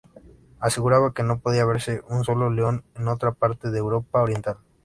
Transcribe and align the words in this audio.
Aseguraba 0.59 1.13
que 1.13 1.21
no 1.21 1.41
podía 1.41 1.63
verse 1.63 2.01
un 2.09 2.23
sólo 2.23 2.49
león 2.49 2.83
en 2.95 3.07
otra 3.07 3.33
parte 3.33 3.69
de 3.69 3.77
Europa 3.77 4.23
oriental. 4.23 4.57